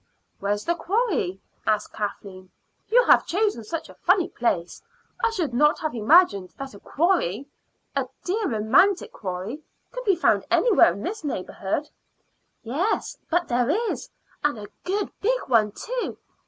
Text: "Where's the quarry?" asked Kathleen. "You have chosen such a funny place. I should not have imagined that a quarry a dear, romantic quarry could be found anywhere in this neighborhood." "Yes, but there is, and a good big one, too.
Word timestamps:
"Where's 0.39 0.65
the 0.65 0.73
quarry?" 0.73 1.39
asked 1.67 1.93
Kathleen. 1.93 2.49
"You 2.89 3.03
have 3.03 3.27
chosen 3.27 3.63
such 3.63 3.87
a 3.87 3.93
funny 3.93 4.29
place. 4.29 4.81
I 5.23 5.29
should 5.29 5.53
not 5.53 5.77
have 5.77 5.93
imagined 5.93 6.49
that 6.57 6.73
a 6.73 6.79
quarry 6.79 7.47
a 7.95 8.07
dear, 8.23 8.47
romantic 8.49 9.11
quarry 9.11 9.61
could 9.91 10.03
be 10.03 10.15
found 10.15 10.43
anywhere 10.49 10.91
in 10.93 11.03
this 11.03 11.23
neighborhood." 11.23 11.91
"Yes, 12.63 13.19
but 13.29 13.47
there 13.47 13.69
is, 13.91 14.09
and 14.43 14.57
a 14.57 14.69
good 14.85 15.11
big 15.21 15.41
one, 15.45 15.71
too. 15.71 16.17